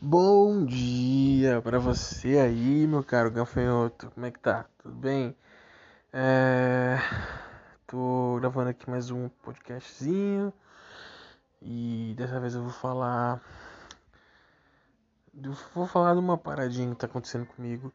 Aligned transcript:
Bom 0.00 0.64
dia 0.64 1.60
para 1.60 1.80
você 1.80 2.38
aí, 2.38 2.86
meu 2.86 3.02
caro 3.02 3.32
gafanhoto. 3.32 4.12
Como 4.12 4.26
é 4.26 4.30
que 4.30 4.38
tá? 4.38 4.64
Tudo 4.78 4.94
bem? 4.94 5.36
É... 6.12 6.98
Tô 7.84 8.36
gravando 8.38 8.70
aqui 8.70 8.88
mais 8.88 9.10
um 9.10 9.28
podcastzinho 9.28 10.52
e 11.60 12.14
dessa 12.16 12.38
vez 12.38 12.54
eu 12.54 12.62
vou 12.62 12.70
falar. 12.70 13.42
Vou 15.74 15.88
falar 15.88 16.14
de 16.14 16.20
uma 16.20 16.38
paradinha 16.38 16.90
que 16.90 17.00
tá 17.00 17.06
acontecendo 17.06 17.46
comigo. 17.46 17.92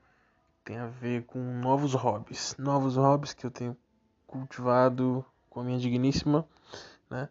Tem 0.66 0.78
a 0.78 0.88
ver 0.88 1.24
com 1.26 1.40
novos 1.40 1.94
hobbies. 1.94 2.54
Novos 2.58 2.98
hobbies 2.98 3.34
que 3.34 3.46
eu 3.46 3.52
tenho 3.52 3.78
cultivado 4.28 5.24
com 5.50 5.62
a 5.62 5.64
minha 5.64 5.80
digníssima, 5.80 6.46
né? 7.10 7.30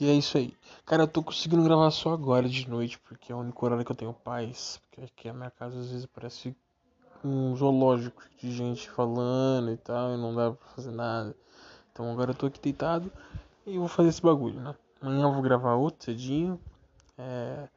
E 0.00 0.08
é 0.08 0.14
isso 0.14 0.38
aí. 0.38 0.56
Cara, 0.86 1.02
eu 1.02 1.08
tô 1.08 1.22
conseguindo 1.22 1.62
gravar 1.62 1.90
só 1.90 2.12
agora 2.12 2.48
de 2.48 2.68
noite, 2.68 2.98
porque 3.00 3.30
é 3.30 3.34
o 3.34 3.38
único 3.38 3.64
horário 3.64 3.84
que 3.84 3.92
eu 3.92 3.96
tenho 3.96 4.12
paz. 4.12 4.80
Porque 4.82 5.02
aqui 5.02 5.28
a 5.28 5.34
minha 5.34 5.50
casa 5.50 5.78
às 5.78 5.90
vezes 5.90 6.06
parece 6.06 6.56
um 7.24 7.54
zoológico 7.54 8.22
de 8.38 8.50
gente 8.50 8.90
falando 8.90 9.70
e 9.70 9.76
tal, 9.76 10.14
e 10.14 10.16
não 10.16 10.34
dá 10.34 10.50
pra 10.50 10.68
fazer 10.70 10.90
nada. 10.90 11.36
Então 11.92 12.10
agora 12.10 12.30
eu 12.30 12.34
tô 12.34 12.46
aqui 12.46 12.60
deitado 12.60 13.12
e 13.66 13.78
vou 13.78 13.88
fazer 13.88 14.08
esse 14.08 14.22
bagulho, 14.22 14.60
né? 14.60 14.74
Amanhã 15.00 15.24
eu 15.24 15.32
vou 15.32 15.42
gravar 15.42 15.74
outro 15.74 16.04
cedinho. 16.04 16.58
É, 17.18 17.68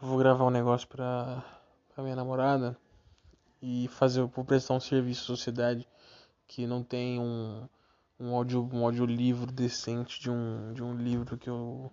vou 0.00 0.16
gravar 0.18 0.44
um 0.44 0.50
negócio 0.50 0.86
pra, 0.88 1.44
pra 1.92 2.02
minha 2.02 2.16
namorada 2.16 2.76
e 3.60 3.88
fazer, 3.88 4.22
vou 4.22 4.44
prestar 4.44 4.74
um 4.74 4.80
serviço 4.80 5.24
à 5.24 5.36
sociedade 5.36 5.86
que 6.46 6.66
não 6.66 6.82
tem 6.82 7.18
um 7.18 7.68
um 8.20 8.34
audio 8.34 8.68
um 8.72 8.84
audiolivro 8.84 9.50
decente 9.50 10.20
de 10.20 10.30
um 10.30 10.72
de 10.74 10.82
um 10.82 10.94
livro 10.94 11.38
que 11.38 11.48
eu 11.48 11.90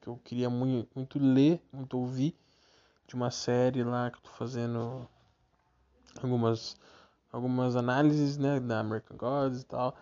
que 0.00 0.08
eu 0.08 0.16
queria 0.24 0.48
muito, 0.50 0.88
muito 0.94 1.18
ler, 1.18 1.62
muito 1.72 1.98
ouvir 1.98 2.36
de 3.06 3.14
uma 3.14 3.30
série 3.30 3.82
lá 3.82 4.10
que 4.10 4.18
eu 4.18 4.22
tô 4.22 4.30
fazendo 4.30 5.08
algumas 6.22 6.76
algumas 7.32 7.76
análises, 7.76 8.36
né, 8.36 8.60
da 8.60 8.80
American 8.80 9.16
Gods 9.16 9.62
e 9.62 9.66
tal 9.66 9.96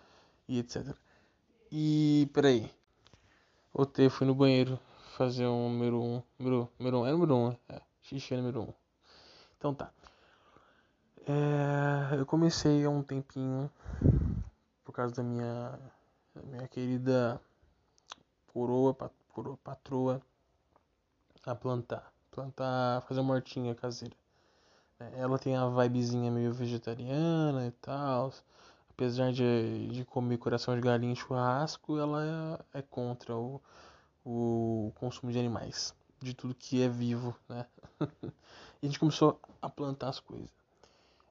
e 0.47 0.59
etc. 0.59 0.95
E 1.71 2.29
peraí. 2.33 2.71
Voltei, 3.73 4.09
fui 4.09 4.25
no 4.25 4.33
banheiro 4.33 4.79
fazer 5.15 5.45
um 5.45 5.69
número 5.69 6.01
1. 6.01 6.15
Um, 6.15 6.23
número, 6.39 6.69
número 6.79 6.97
1, 6.97 7.01
um, 7.01 7.05
é 7.07 7.11
número 7.11 7.35
1, 7.35 7.47
um, 7.47 7.57
é. 7.69 7.81
Xixi 8.01 8.33
é 8.33 8.37
número 8.37 8.61
1. 8.61 8.63
Um. 8.63 8.73
Então 9.57 9.73
tá. 9.73 9.91
É, 11.27 12.15
eu 12.19 12.25
comecei 12.25 12.83
há 12.83 12.89
um 12.89 13.03
tempinho 13.03 13.69
por 14.89 14.93
causa 14.93 15.13
da 15.13 15.21
minha, 15.21 15.79
minha 16.45 16.67
querida 16.67 17.39
coroa, 18.51 18.97
coroa, 19.31 19.55
patroa, 19.57 20.19
a 21.45 21.53
plantar. 21.53 22.11
Plantar, 22.31 23.03
fazer 23.03 23.19
uma 23.19 23.35
hortinha 23.35 23.75
caseira. 23.75 24.15
É, 24.99 25.19
ela 25.19 25.37
tem 25.37 25.55
a 25.55 25.69
vibezinha 25.69 26.31
meio 26.31 26.51
vegetariana 26.51 27.67
e 27.67 27.71
tal. 27.73 28.33
Apesar 28.89 29.31
de, 29.31 29.89
de 29.89 30.05
comer 30.05 30.39
coração 30.39 30.73
de 30.73 30.81
galinha 30.81 31.11
em 31.11 31.15
churrasco, 31.15 31.99
ela 31.99 32.59
é, 32.73 32.79
é 32.79 32.81
contra 32.81 33.35
o, 33.35 33.61
o 34.25 34.91
consumo 34.95 35.31
de 35.31 35.37
animais. 35.37 35.93
De 36.19 36.33
tudo 36.33 36.55
que 36.55 36.81
é 36.81 36.89
vivo, 36.89 37.35
né? 37.47 37.63
e 38.01 38.07
a 38.81 38.85
gente 38.87 38.97
começou 38.97 39.39
a 39.61 39.69
plantar 39.69 40.09
as 40.09 40.19
coisas. 40.19 40.49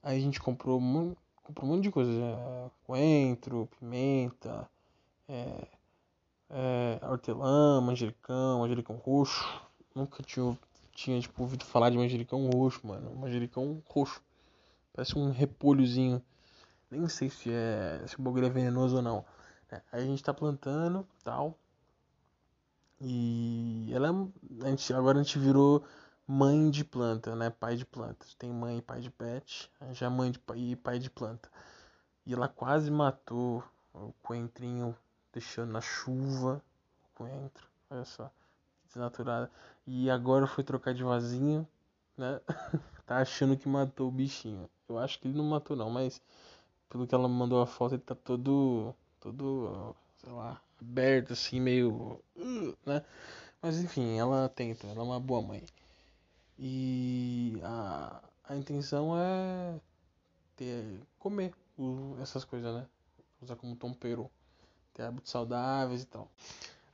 Aí 0.00 0.16
a 0.16 0.20
gente 0.20 0.38
comprou 0.38 0.80
comprou 1.48 1.70
um 1.70 1.74
monte 1.74 1.84
de 1.84 1.90
coisa. 1.90 2.12
É, 2.12 2.70
coentro, 2.84 3.68
pimenta, 3.78 4.68
é, 5.26 5.66
é, 6.50 7.00
hortelã, 7.02 7.80
manjericão, 7.80 8.60
manjericão 8.60 8.96
roxo. 8.96 9.44
Nunca 9.94 10.22
tinha, 10.22 10.56
tinha 10.92 11.20
tipo, 11.20 11.42
ouvido 11.42 11.64
falar 11.64 11.90
de 11.90 11.96
manjericão 11.96 12.48
roxo, 12.50 12.86
mano. 12.86 13.14
Manjericão 13.16 13.82
roxo. 13.88 14.22
Parece 14.92 15.18
um 15.18 15.30
repolhozinho. 15.30 16.22
Nem 16.90 17.08
sei 17.08 17.30
se 17.30 17.50
é 17.50 18.04
se 18.06 18.18
o 18.18 18.22
bagulho 18.22 18.46
é 18.46 18.50
venenoso 18.50 18.96
ou 18.96 19.02
não. 19.02 19.24
É, 19.70 19.80
a 19.92 20.00
gente 20.00 20.22
tá 20.22 20.34
plantando 20.34 21.06
tal. 21.24 21.56
E 23.00 23.90
ela 23.92 24.08
é, 24.08 24.66
a 24.66 24.70
gente, 24.70 24.92
agora 24.92 25.20
a 25.20 25.22
gente 25.22 25.38
virou 25.38 25.82
mãe 26.28 26.70
de 26.70 26.84
planta, 26.84 27.34
né? 27.34 27.48
Pai 27.48 27.74
de 27.74 27.86
planta. 27.86 28.26
Tem 28.38 28.52
mãe 28.52 28.78
e 28.78 28.82
pai 28.82 29.00
de 29.00 29.10
pet, 29.10 29.72
já 29.92 30.10
mãe 30.10 30.30
de 30.30 30.38
pai 30.38 30.58
e 30.58 30.76
pai 30.76 30.98
de 30.98 31.08
planta. 31.08 31.50
E 32.26 32.34
ela 32.34 32.46
quase 32.46 32.90
matou 32.90 33.64
o 33.94 34.12
coentrinho, 34.22 34.94
deixando 35.32 35.72
na 35.72 35.80
chuva 35.80 36.62
o 37.02 37.16
coentro. 37.16 37.66
Olha 37.88 38.04
só, 38.04 38.30
desnaturada. 38.86 39.50
E 39.86 40.10
agora 40.10 40.46
foi 40.46 40.62
trocar 40.62 40.92
de 40.92 41.02
vasinho, 41.02 41.66
né? 42.14 42.40
tá 43.06 43.16
achando 43.16 43.56
que 43.56 43.66
matou 43.66 44.08
o 44.08 44.12
bichinho. 44.12 44.68
Eu 44.86 44.98
acho 44.98 45.18
que 45.18 45.28
ele 45.28 45.38
não 45.38 45.44
matou 45.44 45.74
não, 45.74 45.88
mas 45.88 46.20
pelo 46.90 47.06
que 47.06 47.14
ela 47.14 47.26
mandou 47.26 47.62
a 47.62 47.66
foto, 47.66 47.94
ele 47.94 48.02
tá 48.02 48.14
todo, 48.14 48.94
todo, 49.18 49.96
sei 50.18 50.32
lá, 50.32 50.60
aberto 50.80 51.32
assim, 51.32 51.58
meio, 51.58 52.22
né? 52.84 53.02
Mas 53.62 53.78
enfim, 53.78 54.18
ela 54.18 54.48
tenta, 54.50 54.86
ela 54.86 55.00
é 55.00 55.02
uma 55.02 55.20
boa 55.20 55.40
mãe. 55.42 55.64
E 56.58 57.60
a, 57.62 58.20
a 58.48 58.56
intenção 58.56 59.16
é 59.16 59.78
ter, 60.56 61.00
comer 61.18 61.52
essas 62.20 62.44
coisas, 62.44 62.74
né? 62.74 62.86
Usar 63.40 63.56
como 63.56 63.76
tempero. 63.76 64.30
Ter 64.92 65.04
hábitos 65.04 65.30
saudáveis 65.30 66.02
e 66.02 66.06
tal. 66.06 66.28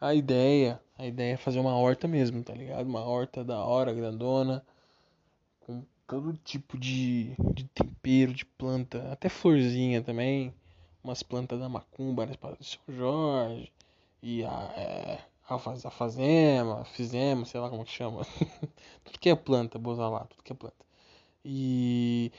A 0.01 0.15
ideia, 0.15 0.81
a 0.99 1.07
ideia 1.07 1.35
é 1.35 1.37
fazer 1.39 1.61
uma 1.61 1.75
horta 1.77 2.07
mesmo, 2.07 2.43
tá 2.43 2.53
ligado? 2.53 2.87
Uma 2.87 3.03
horta 3.03 3.43
da 3.43 3.65
hora, 3.65 3.95
grandona, 3.95 4.63
com 5.61 5.83
todo 6.07 6.37
tipo 6.45 6.77
de, 6.77 7.35
de 7.55 7.65
tempero, 7.69 8.35
de 8.35 8.45
planta, 8.45 9.11
até 9.11 9.29
florzinha 9.31 10.03
também, 10.03 10.53
umas 11.03 11.23
plantas 11.23 11.59
da 11.59 11.69
macumba, 11.69 12.27
né? 12.27 12.35
São 12.61 12.95
Jorge, 12.95 13.73
e 14.23 14.45
a, 14.45 14.73
é, 14.77 15.21
alfazema, 15.49 16.85
fizema, 16.87 17.45
sei 17.45 17.61
lá 17.61 17.69
como 17.69 17.85
que 17.85 17.91
chama. 17.91 18.23
tudo 19.05 19.19
que 19.19 19.29
é 19.29 19.35
planta, 19.35 19.79
boza 19.79 20.09
lá, 20.09 20.25
tudo 20.25 20.43
que 20.43 20.53
é 20.53 20.57
planta. 20.57 20.85
E 21.45 22.33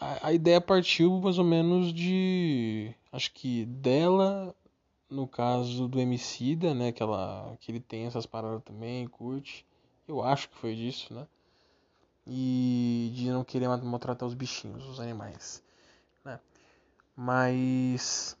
a, 0.00 0.28
a 0.28 0.32
ideia 0.32 0.60
partiu 0.60 1.20
mais 1.20 1.38
ou 1.38 1.44
menos 1.44 1.92
de. 1.92 2.94
Acho 3.12 3.32
que 3.32 3.66
dela, 3.66 4.54
no 5.10 5.26
caso 5.26 5.88
do 5.88 6.00
Emicida, 6.00 6.74
né? 6.74 6.92
Que, 6.92 7.02
ela, 7.02 7.56
que 7.60 7.70
ele 7.70 7.80
tem 7.80 8.06
essas 8.06 8.26
paradas 8.26 8.62
também, 8.62 9.06
curte. 9.06 9.66
Eu 10.08 10.22
acho 10.22 10.48
que 10.48 10.56
foi 10.56 10.74
disso, 10.74 11.12
né? 11.12 11.26
E 12.26 13.12
de 13.14 13.30
não 13.30 13.44
querer 13.44 13.68
maltratar 13.68 14.26
os 14.26 14.34
bichinhos, 14.34 14.84
os 14.86 14.98
animais, 15.00 15.62
né? 16.24 16.40
Mas 17.14 18.36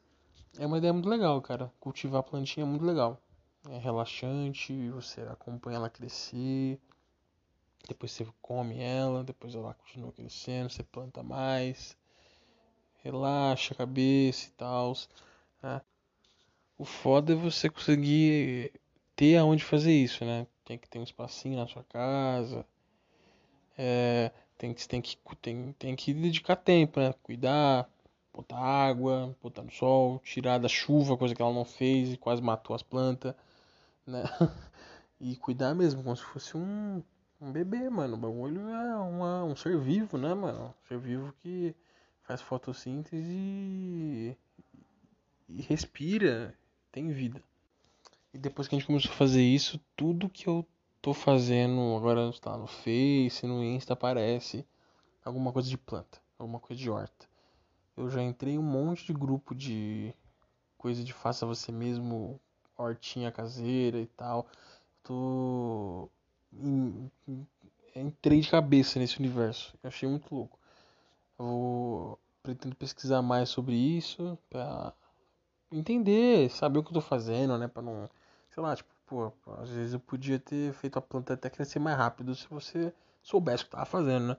é 0.58 0.66
uma 0.66 0.78
ideia 0.78 0.92
muito 0.92 1.08
legal, 1.08 1.40
cara. 1.42 1.72
Cultivar 1.80 2.22
plantinha 2.22 2.64
é 2.64 2.68
muito 2.68 2.84
legal. 2.84 3.20
É 3.68 3.78
relaxante, 3.78 4.90
você 4.90 5.22
acompanha 5.22 5.76
ela 5.76 5.90
crescer. 5.90 6.78
Depois 7.88 8.12
você 8.12 8.26
come 8.42 8.80
ela, 8.80 9.22
depois 9.22 9.54
ela 9.54 9.74
continua 9.74 10.12
crescendo, 10.12 10.70
você 10.70 10.82
planta 10.82 11.22
mais. 11.22 11.96
Relaxa 13.02 13.74
a 13.74 13.76
cabeça 13.76 14.48
e 14.48 14.52
tal. 14.52 14.94
Né? 15.62 15.80
O 16.78 16.84
foda 16.84 17.32
é 17.32 17.36
você 17.36 17.70
conseguir 17.70 18.72
ter 19.14 19.36
aonde 19.36 19.64
fazer 19.64 19.92
isso, 19.92 20.24
né? 20.24 20.46
Tem 20.64 20.76
que 20.76 20.88
ter 20.88 20.98
um 20.98 21.04
espacinho 21.04 21.56
na 21.56 21.66
sua 21.66 21.84
casa. 21.84 22.66
É, 23.78 24.30
tem, 24.58 24.74
tem, 24.74 25.00
que, 25.00 25.16
tem, 25.40 25.72
tem 25.78 25.96
que 25.96 26.12
dedicar 26.12 26.56
tempo, 26.56 27.00
né? 27.00 27.14
Cuidar, 27.22 27.88
botar 28.36 28.58
água, 28.58 29.34
botar 29.42 29.62
no 29.62 29.70
sol, 29.72 30.20
tirar 30.22 30.58
da 30.58 30.68
chuva, 30.68 31.16
coisa 31.16 31.34
que 31.34 31.40
ela 31.40 31.52
não 31.52 31.64
fez 31.64 32.12
e 32.12 32.16
quase 32.18 32.42
matou 32.42 32.76
as 32.76 32.82
plantas, 32.82 33.34
né? 34.06 34.22
E 35.18 35.34
cuidar 35.34 35.74
mesmo, 35.74 36.02
como 36.02 36.14
se 36.14 36.22
fosse 36.22 36.58
um, 36.58 37.02
um 37.40 37.50
bebê, 37.50 37.88
mano. 37.88 38.16
O 38.16 38.18
bagulho 38.18 38.68
é 38.68 38.96
uma, 38.96 39.44
um 39.44 39.56
ser 39.56 39.78
vivo, 39.78 40.18
né, 40.18 40.34
mano? 40.34 40.66
Um 40.66 40.86
ser 40.86 40.98
vivo 40.98 41.32
que 41.42 41.74
faz 42.20 42.42
fotossíntese 42.42 43.16
e, 43.26 44.36
e 45.48 45.62
respira, 45.62 46.54
tem 46.92 47.08
vida. 47.12 47.42
E 48.34 48.36
depois 48.36 48.68
que 48.68 48.74
a 48.74 48.78
gente 48.78 48.86
começou 48.86 49.10
a 49.10 49.14
fazer 49.14 49.40
isso, 49.40 49.80
tudo 49.96 50.28
que 50.28 50.46
eu 50.46 50.66
tô 51.00 51.14
fazendo 51.14 51.96
agora 51.96 52.28
está 52.28 52.54
no 52.58 52.66
Face, 52.66 53.46
no 53.46 53.64
Insta 53.64 53.94
aparece 53.94 54.66
alguma 55.24 55.50
coisa 55.50 55.70
de 55.70 55.78
planta, 55.78 56.20
alguma 56.38 56.60
coisa 56.60 56.82
de 56.82 56.90
horta. 56.90 57.26
Eu 57.96 58.10
já 58.10 58.22
entrei 58.22 58.54
em 58.54 58.58
um 58.58 58.62
monte 58.62 59.06
de 59.06 59.12
grupo 59.12 59.54
de 59.54 60.14
coisa 60.76 61.02
de 61.02 61.12
faça 61.12 61.46
você 61.46 61.72
mesmo, 61.72 62.40
hortinha 62.76 63.32
caseira 63.32 63.98
e 63.98 64.06
tal. 64.06 64.46
Tô. 65.02 66.08
Entrei 67.94 68.40
de 68.40 68.50
cabeça 68.50 68.98
nesse 68.98 69.18
universo. 69.18 69.74
Achei 69.82 70.08
muito 70.08 70.34
louco. 70.34 70.58
Eu 71.38 71.46
vou. 71.46 72.18
Pretendo 72.42 72.76
pesquisar 72.76 73.22
mais 73.22 73.48
sobre 73.48 73.74
isso 73.74 74.38
pra, 74.48 74.94
entender, 75.72 76.50
saber 76.50 76.78
o 76.78 76.82
que 76.82 76.90
eu 76.90 76.94
tô 76.94 77.00
fazendo, 77.00 77.58
né? 77.58 77.68
Pra 77.68 77.82
não. 77.82 78.08
Sei 78.50 78.62
lá, 78.62 78.74
tipo, 78.76 78.90
pô, 79.06 79.32
às 79.58 79.70
vezes 79.70 79.94
eu 79.94 80.00
podia 80.00 80.38
ter 80.38 80.72
feito 80.74 80.98
a 80.98 81.02
planta 81.02 81.34
até 81.34 81.50
crescer 81.50 81.78
mais 81.78 81.96
rápido 81.96 82.34
se 82.34 82.46
você 82.48 82.92
soubesse 83.22 83.62
o 83.62 83.66
que 83.66 83.72
tava 83.72 83.84
fazendo, 83.84 84.28
né? 84.28 84.36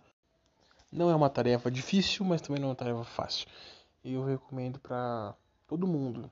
Não 0.91 1.09
é 1.09 1.15
uma 1.15 1.29
tarefa 1.29 1.69
difícil, 1.69 2.25
mas 2.25 2.41
também 2.41 2.61
não 2.61 2.69
é 2.69 2.71
uma 2.71 2.75
tarefa 2.75 3.03
fácil. 3.03 3.47
E 4.03 4.13
eu 4.13 4.23
recomendo 4.23 4.79
pra 4.79 5.35
todo 5.67 5.85
mundo. 5.85 6.31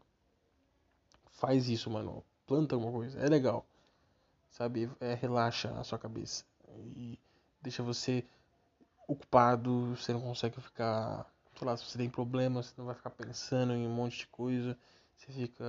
Faz 1.32 1.68
isso, 1.68 1.90
mano. 1.90 2.24
Planta 2.48 2.76
alguma 2.76 2.92
coisa. 2.92 3.20
É 3.20 3.28
legal. 3.28 3.66
Sabe? 4.50 4.90
É, 5.00 5.14
relaxa 5.14 5.70
a 5.72 5.84
sua 5.84 6.00
cabeça. 6.00 6.46
E 6.96 7.20
deixa 7.62 7.84
você 7.84 8.24
ocupado. 9.08 9.96
Você 9.96 10.14
não 10.14 10.22
consegue 10.22 10.62
ficar. 10.62 11.30
Sei 11.58 11.68
lá, 11.68 11.76
se 11.76 11.84
você 11.86 11.98
tem 11.98 12.10
problemas, 12.10 12.68
você 12.68 12.74
não 12.78 12.86
vai 12.86 12.96
ficar 12.96 13.10
pensando 13.10 13.74
em 13.74 13.86
um 13.86 13.94
monte 13.94 14.20
de 14.20 14.28
coisa. 14.28 14.78
Você 15.18 15.34
fica 15.34 15.66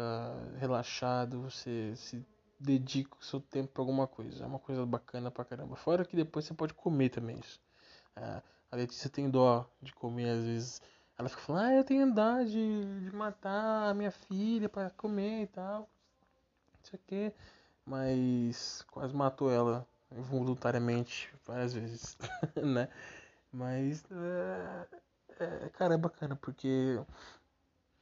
relaxado. 0.58 1.42
Você 1.42 1.94
se 1.96 2.24
dedica 2.60 3.16
o 3.20 3.24
seu 3.24 3.40
tempo 3.40 3.72
pra 3.72 3.82
alguma 3.82 4.06
coisa. 4.06 4.44
É 4.44 4.46
uma 4.46 4.60
coisa 4.60 4.86
bacana 4.86 5.30
pra 5.30 5.44
caramba. 5.44 5.74
Fora 5.74 6.04
que 6.04 6.14
depois 6.14 6.44
você 6.44 6.54
pode 6.54 6.72
comer 6.72 7.08
também 7.08 7.40
isso. 7.40 7.60
É, 8.14 8.42
a 8.76 8.80
Letícia 8.80 9.08
tem 9.08 9.30
dó 9.30 9.66
de 9.80 9.92
comer 9.94 10.28
às 10.28 10.44
vezes. 10.44 10.82
Ela 11.18 11.30
fica 11.30 11.40
falando, 11.40 11.64
ah, 11.64 11.74
eu 11.74 11.84
tenho 11.84 12.12
dó 12.12 12.42
de, 12.42 13.00
de 13.04 13.16
matar 13.16 13.90
a 13.90 13.94
minha 13.94 14.10
filha 14.10 14.68
para 14.68 14.90
comer 14.90 15.44
e 15.44 15.46
tal. 15.46 15.80
Não 15.80 16.84
sei 16.84 16.98
o 16.98 17.02
que. 17.06 17.32
Mas 17.86 18.84
quase 18.90 19.14
matou 19.14 19.50
ela 19.50 19.86
voluntariamente 20.10 21.32
várias 21.46 21.72
vezes, 21.72 22.18
né? 22.62 22.88
Mas 23.50 24.04
é, 24.10 24.86
é, 25.40 25.68
cara, 25.70 25.94
é 25.94 25.98
bacana 25.98 26.36
porque 26.36 27.00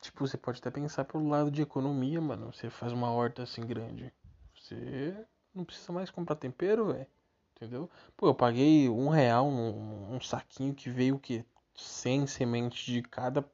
tipo, 0.00 0.26
você 0.26 0.37
pode 0.37 0.59
até 0.59 0.71
pensar 0.71 1.05
pelo 1.05 1.29
lado 1.29 1.53
de 1.53 1.62
economia, 1.62 2.21
mano. 2.21 2.53
Você 2.53 2.69
faz 2.69 2.93
uma 2.93 3.12
horta 3.12 3.44
assim 3.44 3.65
grande. 3.65 4.12
Você 4.56 5.25
não 5.55 5.65
precisa 5.65 5.93
mais 5.93 6.11
comprar 6.11 6.35
tempero, 6.35 6.93
velho. 6.93 7.06
Entendeu? 7.56 7.88
Pô, 8.16 8.26
eu 8.26 8.34
paguei 8.34 8.88
um 8.88 9.08
real 9.08 9.50
num, 9.50 10.10
num 10.10 10.20
saquinho 10.20 10.74
que 10.74 10.90
veio 10.90 11.16
o 11.16 11.18
quê? 11.18 11.44
100 11.74 12.26
sementes 12.26 12.84
de 12.84 13.00
cada 13.02 13.44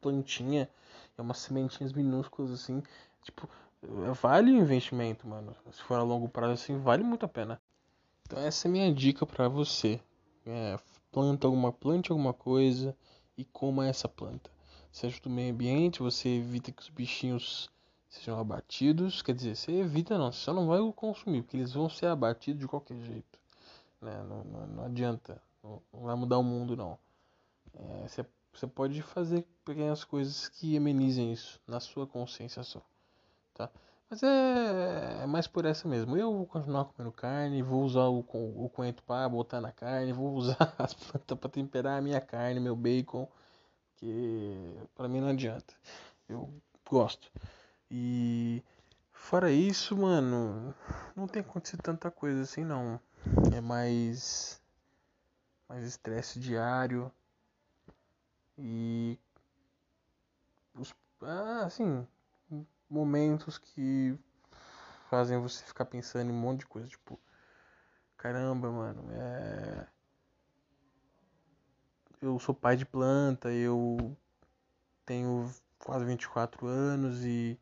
plantinha. 0.00 0.68
É 1.16 1.22
umas 1.22 1.38
sementinhas 1.38 1.92
minúsculas 1.92 2.50
assim. 2.50 2.82
Tipo, 3.22 3.48
vale 4.20 4.50
o 4.50 4.56
investimento, 4.56 5.28
mano. 5.28 5.54
Se 5.72 5.82
for 5.82 5.98
a 5.98 6.02
longo 6.02 6.28
prazo 6.28 6.54
assim, 6.54 6.78
vale 6.78 7.04
muito 7.04 7.26
a 7.26 7.28
pena. 7.28 7.60
Então 8.26 8.38
essa 8.38 8.66
é 8.66 8.68
a 8.68 8.72
minha 8.72 8.94
dica 8.94 9.26
para 9.26 9.48
você. 9.48 10.00
É, 10.46 10.78
planta 11.12 11.46
alguma, 11.46 11.72
plante 11.72 12.10
alguma 12.10 12.32
coisa 12.32 12.96
e 13.36 13.44
coma 13.44 13.86
essa 13.86 14.08
planta. 14.08 14.50
Você 14.90 15.06
ajuda 15.06 15.28
o 15.28 15.32
meio 15.32 15.52
ambiente, 15.52 16.00
você 16.00 16.28
evita 16.28 16.72
que 16.72 16.82
os 16.82 16.88
bichinhos 16.88 17.70
sejam 18.08 18.38
abatidos. 18.38 19.22
Quer 19.22 19.34
dizer, 19.34 19.56
você 19.56 19.72
evita 19.72 20.18
não, 20.18 20.32
você 20.32 20.38
só 20.38 20.52
não 20.52 20.66
vai 20.66 20.80
consumir, 20.92 21.42
porque 21.42 21.56
eles 21.56 21.72
vão 21.72 21.88
ser 21.88 22.06
abatidos 22.06 22.60
de 22.60 22.66
qualquer 22.66 22.98
jeito. 23.02 23.38
Né? 24.00 24.22
Não, 24.22 24.44
não, 24.44 24.66
não 24.66 24.84
adianta, 24.84 25.40
não, 25.62 25.82
não, 25.92 26.00
vai 26.02 26.14
mudar 26.16 26.38
o 26.38 26.42
mundo 26.42 26.76
não. 26.76 26.98
É, 27.74 28.08
você, 28.08 28.26
você 28.52 28.66
pode 28.66 29.02
fazer 29.02 29.46
pequenas 29.64 30.04
coisas 30.04 30.48
que 30.48 30.76
amenizem 30.76 31.32
isso 31.32 31.60
na 31.66 31.80
sua 31.80 32.06
consciência 32.06 32.62
só. 32.62 32.82
Tá? 33.54 33.70
Mas 34.08 34.22
é, 34.22 35.22
é 35.22 35.26
mais 35.26 35.46
por 35.46 35.64
essa 35.64 35.86
mesmo. 35.86 36.16
Eu 36.16 36.32
vou 36.32 36.46
continuar 36.46 36.86
comendo 36.86 37.12
carne, 37.12 37.62
vou 37.62 37.84
usar 37.84 38.08
o, 38.08 38.18
o 38.18 38.68
coentro 38.70 39.04
para 39.04 39.28
botar 39.28 39.60
na 39.60 39.70
carne, 39.70 40.12
vou 40.12 40.34
usar 40.34 40.74
as 40.78 40.94
plantas 40.94 41.38
para 41.38 41.50
temperar 41.50 41.98
a 41.98 42.02
minha 42.02 42.20
carne, 42.20 42.58
meu 42.58 42.74
bacon, 42.74 43.28
que 43.96 44.76
para 44.96 45.08
mim 45.08 45.20
não 45.20 45.28
adianta. 45.28 45.74
Eu 46.28 46.52
gosto. 46.88 47.30
E 47.90 48.62
fora 49.12 49.52
isso, 49.52 49.96
mano, 49.96 50.74
não 51.14 51.28
tem 51.28 51.40
acontecido 51.42 51.82
tanta 51.82 52.10
coisa 52.10 52.42
assim 52.42 52.64
não. 52.64 53.00
É 53.54 53.60
mais 53.60 54.60
mais 55.68 55.84
estresse 55.84 56.40
diário. 56.40 57.12
E 58.58 59.18
os 60.74 60.94
ah, 61.22 61.64
assim, 61.64 62.06
momentos 62.88 63.58
que 63.58 64.18
fazem 65.08 65.38
você 65.38 65.64
ficar 65.64 65.84
pensando 65.84 66.30
em 66.30 66.34
um 66.34 66.40
monte 66.40 66.60
de 66.60 66.66
coisa, 66.66 66.88
tipo, 66.88 67.18
caramba, 68.16 68.70
mano, 68.70 69.10
é 69.12 69.86
eu 72.20 72.38
sou 72.38 72.54
pai 72.54 72.76
de 72.76 72.84
planta, 72.84 73.50
eu 73.50 74.16
tenho 75.06 75.50
quase 75.78 76.04
24 76.04 76.66
anos 76.66 77.24
e 77.24 77.58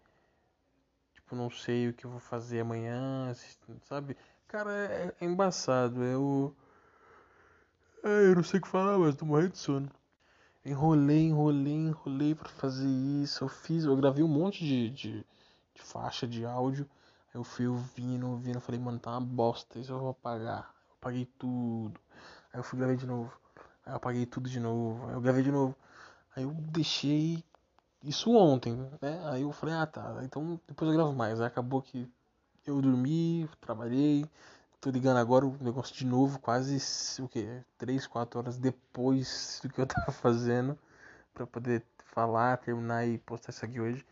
tipo, 1.28 1.36
não 1.36 1.50
sei 1.50 1.88
o 1.88 1.92
que 1.92 2.06
eu 2.06 2.10
vou 2.10 2.20
fazer 2.20 2.60
amanhã, 2.60 3.34
sabe? 3.82 4.16
Cara, 4.46 4.72
é, 4.72 5.14
é 5.20 5.24
embaçado, 5.24 6.02
eu 6.02 6.54
é, 8.02 8.30
eu 8.30 8.34
não 8.34 8.42
sei 8.42 8.58
o 8.58 8.62
que 8.62 8.68
falar, 8.68 8.98
mas 8.98 9.14
tô 9.14 9.26
morrendo 9.26 9.52
de 9.52 9.58
sono. 9.58 9.90
Enrolei, 10.64 11.26
enrolei, 11.26 11.74
enrolei 11.74 12.34
para 12.34 12.48
fazer 12.48 12.88
isso. 12.88 13.44
Eu 13.44 13.48
fiz, 13.48 13.84
eu 13.84 13.96
gravei 13.96 14.24
um 14.24 14.28
monte 14.28 14.64
de, 14.64 14.90
de, 14.90 15.26
de 15.74 15.82
faixa 15.82 16.26
de 16.26 16.44
áudio. 16.44 16.88
Eu 17.34 17.44
fui 17.44 17.66
ouvindo, 17.66 18.28
ouvindo. 18.28 18.60
Falei, 18.60 18.80
mano, 18.80 18.98
tá 18.98 19.10
uma 19.12 19.20
bosta. 19.20 19.78
Isso 19.78 19.92
eu 19.92 19.98
vou 19.98 20.10
apagar. 20.10 20.74
Eu 20.88 20.94
apaguei 21.00 21.26
tudo. 21.38 22.00
Aí 22.52 22.60
eu 22.60 22.64
fui 22.64 22.78
gravei 22.78 22.96
de 22.96 23.06
novo. 23.06 23.32
Aí 23.84 23.92
eu 23.92 23.96
apaguei 23.96 24.26
tudo 24.26 24.48
de 24.48 24.60
novo. 24.60 25.06
Aí 25.08 25.14
eu 25.14 25.20
gravei 25.20 25.42
de 25.42 25.52
novo. 25.52 25.76
Aí 26.36 26.44
eu 26.44 26.50
deixei 26.52 27.44
isso 28.02 28.32
ontem, 28.32 28.74
né? 29.00 29.20
Aí 29.26 29.42
eu 29.42 29.52
falei, 29.52 29.74
ah 29.74 29.86
tá, 29.86 30.20
então 30.22 30.60
depois 30.66 30.90
eu 30.90 30.96
gravo 30.96 31.12
mais. 31.12 31.40
Aí 31.40 31.46
acabou 31.46 31.82
que 31.82 32.08
eu 32.66 32.80
dormi, 32.80 33.48
trabalhei, 33.60 34.24
Tô 34.80 34.90
ligando 34.90 35.16
agora 35.18 35.44
o 35.44 35.56
negócio 35.60 35.94
de 35.94 36.06
novo, 36.06 36.38
quase 36.38 36.78
o 37.20 37.28
que? 37.28 37.46
3, 37.76 38.06
4 38.06 38.38
horas 38.38 38.58
depois 38.58 39.60
do 39.62 39.68
que 39.70 39.80
eu 39.80 39.86
tava 39.88 40.12
fazendo 40.12 40.78
para 41.34 41.46
poder 41.46 41.84
falar, 42.04 42.56
terminar 42.58 43.06
e 43.06 43.18
postar 43.18 43.50
isso 43.50 43.64
aqui 43.64 43.80
hoje. 43.80 44.06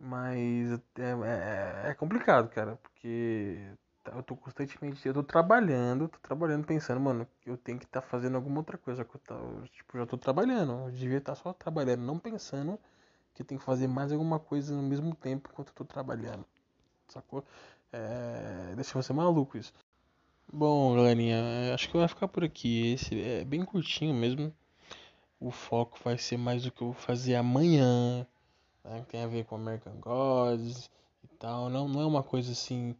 Mas 0.00 0.72
é, 0.98 1.86
é, 1.86 1.90
é, 1.90 1.94
complicado, 1.94 2.48
cara, 2.50 2.76
porque 2.76 3.72
eu 4.14 4.22
tô 4.22 4.36
constantemente, 4.36 5.06
eu 5.06 5.14
tô 5.14 5.22
trabalhando, 5.22 6.08
tô 6.08 6.18
trabalhando 6.18 6.66
pensando, 6.66 7.00
mano, 7.00 7.26
eu 7.46 7.56
tenho 7.56 7.78
que 7.78 7.84
estar 7.84 8.00
tá 8.00 8.06
fazendo 8.06 8.36
alguma 8.36 8.58
outra 8.58 8.78
coisa. 8.78 9.04
Que 9.04 9.16
eu 9.16 9.20
tá, 9.20 9.36
tipo, 9.72 9.98
já 9.98 10.06
tô 10.06 10.18
trabalhando, 10.18 10.72
eu 10.86 10.90
devia 10.90 11.18
estar 11.18 11.34
tá 11.34 11.42
só 11.42 11.52
trabalhando, 11.52 12.02
não 12.02 12.18
pensando 12.18 12.78
que 13.34 13.42
eu 13.42 13.46
tenho 13.46 13.58
que 13.60 13.64
fazer 13.64 13.86
mais 13.88 14.12
alguma 14.12 14.38
coisa 14.38 14.74
no 14.74 14.82
mesmo 14.82 15.14
tempo 15.14 15.50
enquanto 15.52 15.68
eu 15.68 15.74
tô 15.74 15.84
trabalhando. 15.84 16.44
Sacou? 17.08 17.44
É, 17.92 18.74
deixa 18.74 19.00
você 19.00 19.12
maluco 19.12 19.56
isso. 19.56 19.72
Bom, 20.52 20.96
galerinha, 20.96 21.74
acho 21.74 21.90
que 21.90 21.96
vai 21.96 22.08
ficar 22.08 22.28
por 22.28 22.42
aqui. 22.42 22.92
Esse 22.92 23.20
é 23.20 23.44
bem 23.44 23.64
curtinho 23.64 24.14
mesmo. 24.14 24.52
O 25.40 25.50
foco 25.50 25.98
vai 26.02 26.18
ser 26.18 26.36
mais 26.36 26.66
o 26.66 26.70
que 26.70 26.82
eu 26.82 26.88
vou 26.88 26.94
fazer 26.94 27.34
amanhã. 27.36 28.26
Né? 28.84 29.04
Tem 29.08 29.22
a 29.22 29.26
ver 29.26 29.44
com 29.44 29.56
American 29.56 29.94
Gods 30.00 30.90
e 31.22 31.28
tal. 31.38 31.68
Não, 31.68 31.86
não 31.88 32.00
é 32.00 32.06
uma 32.06 32.22
coisa 32.22 32.52
assim. 32.52 32.96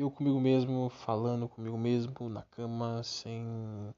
Eu 0.00 0.10
comigo 0.10 0.40
mesmo, 0.40 0.88
falando 0.88 1.46
comigo 1.46 1.76
mesmo 1.76 2.30
na 2.30 2.40
cama, 2.40 3.02
sem 3.04 3.94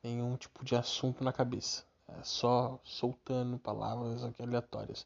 nenhum 0.00 0.36
tipo 0.36 0.64
de 0.64 0.76
assunto 0.76 1.24
na 1.24 1.32
cabeça. 1.32 1.84
É 2.06 2.22
só 2.22 2.78
soltando 2.84 3.58
palavras 3.58 4.22
aleatórias. 4.38 5.04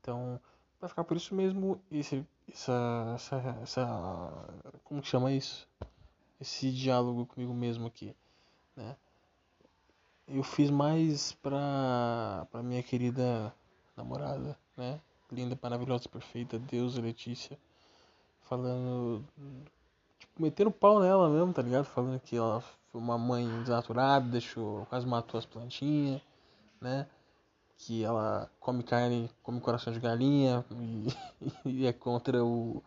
Então, 0.00 0.40
vai 0.80 0.88
ficar 0.88 1.04
por 1.04 1.18
isso 1.18 1.34
mesmo. 1.34 1.78
Esse 1.90 2.26
essa, 2.48 3.12
essa, 3.14 3.58
essa 3.62 4.48
como 4.84 5.02
que 5.02 5.08
chama 5.08 5.30
isso? 5.30 5.68
Esse 6.40 6.72
diálogo 6.72 7.26
comigo 7.26 7.52
mesmo 7.52 7.86
aqui, 7.86 8.16
né? 8.74 8.96
Eu 10.26 10.42
fiz 10.42 10.70
mais 10.70 11.32
pra, 11.32 12.46
pra 12.50 12.62
minha 12.62 12.82
querida 12.82 13.54
namorada, 13.94 14.58
né? 14.78 14.98
Linda, 15.30 15.58
maravilhosa, 15.62 16.08
perfeita, 16.08 16.58
Deus, 16.58 16.96
Letícia. 16.96 17.58
Falando, 18.42 19.24
tipo, 20.18 20.42
metendo 20.42 20.70
pau 20.70 21.00
nela 21.00 21.28
mesmo, 21.28 21.52
tá 21.52 21.62
ligado? 21.62 21.84
Falando 21.84 22.20
que 22.20 22.36
ela 22.36 22.60
foi 22.90 23.00
uma 23.00 23.16
mãe 23.16 23.46
desnaturada, 23.60 24.28
deixou, 24.28 24.86
quase 24.86 25.06
matou 25.06 25.38
as 25.38 25.46
plantinhas, 25.46 26.20
né? 26.80 27.06
que 27.84 28.04
ela 28.04 28.48
come 28.60 28.82
carne, 28.82 29.28
come 29.42 29.60
coração 29.60 29.92
de 29.92 29.98
galinha 29.98 30.64
e, 31.66 31.80
e 31.82 31.86
é 31.86 31.92
contra 31.92 32.44
o, 32.44 32.82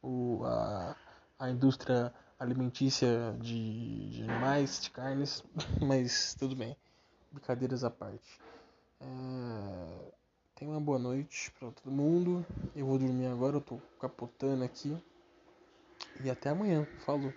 o, 0.00 0.44
a, 0.44 0.94
a 1.38 1.50
indústria 1.50 2.14
alimentícia 2.38 3.36
de, 3.40 4.10
de 4.10 4.22
animais, 4.22 4.80
de 4.80 4.90
carnes, 4.90 5.42
mas 5.82 6.34
tudo 6.34 6.54
bem, 6.54 6.76
brincadeiras 7.32 7.82
à 7.82 7.90
parte. 7.90 8.40
É, 9.00 10.12
tenha 10.58 10.72
uma 10.72 10.80
boa 10.80 10.98
noite 10.98 11.52
para 11.52 11.70
todo 11.70 11.92
mundo. 11.92 12.44
Eu 12.74 12.84
vou 12.84 12.98
dormir 12.98 13.26
agora, 13.26 13.56
eu 13.56 13.60
tô 13.60 13.78
capotando 14.00 14.64
aqui. 14.64 14.96
E 16.22 16.28
até 16.28 16.50
amanhã. 16.50 16.84
Falou. 17.06 17.32